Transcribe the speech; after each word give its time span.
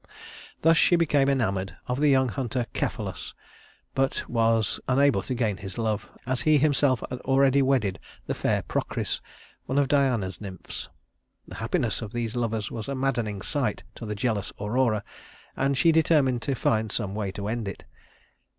Thus 0.63 0.77
she 0.77 0.95
became 0.95 1.29
enamored 1.29 1.77
of 1.87 2.01
the 2.01 2.09
young 2.09 2.29
hunter 2.29 2.65
Cephalus, 2.73 3.35
but 3.93 4.27
was 4.27 4.79
unable 4.87 5.21
to 5.21 5.35
gain 5.35 5.57
his 5.57 5.77
love, 5.77 6.09
as 6.25 6.41
he 6.41 6.57
himself 6.57 7.03
had 7.11 7.19
already 7.21 7.61
wedded 7.61 7.99
the 8.25 8.33
fair 8.33 8.63
Procris, 8.63 9.21
one 9.67 9.77
of 9.77 9.87
Diana's 9.87 10.41
nymphs. 10.41 10.89
The 11.47 11.57
happiness 11.61 12.01
of 12.01 12.13
these 12.13 12.35
lovers 12.35 12.71
was 12.71 12.89
a 12.89 12.95
maddening 12.95 13.43
sight 13.43 13.83
to 13.93 14.07
the 14.07 14.15
jealous 14.15 14.51
Aurora, 14.59 15.03
and 15.55 15.77
she 15.77 15.91
determined 15.91 16.41
to 16.41 16.55
find 16.55 16.91
some 16.91 17.13
way 17.13 17.31
to 17.33 17.47
end 17.47 17.67
it. 17.67 17.83